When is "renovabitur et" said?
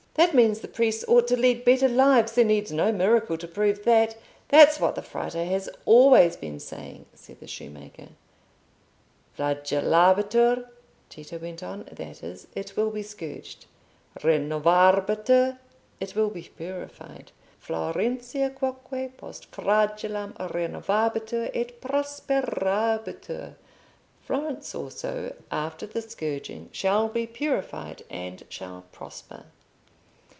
20.33-21.79